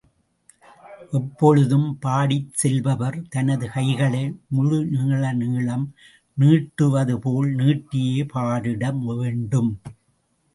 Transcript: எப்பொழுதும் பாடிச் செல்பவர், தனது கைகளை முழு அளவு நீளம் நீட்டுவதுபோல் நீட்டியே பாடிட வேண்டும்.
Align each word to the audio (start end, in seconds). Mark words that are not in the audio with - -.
எப்பொழுதும் 1.17 1.89
பாடிச் 2.05 2.55
செல்பவர், 2.61 3.17
தனது 3.29 3.67
கைகளை 3.75 4.23
முழு 4.55 4.79
அளவு 5.01 5.31
நீளம் 5.41 5.85
நீட்டுவதுபோல் 6.37 7.51
நீட்டியே 7.61 8.25
பாடிட 8.33 8.83
வேண்டும். 9.13 9.71